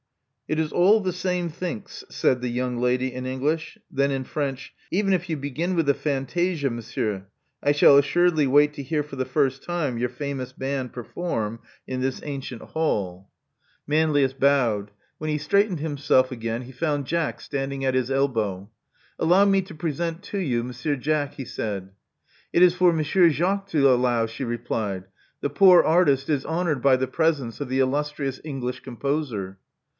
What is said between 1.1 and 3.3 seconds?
same thinks," said the young lady in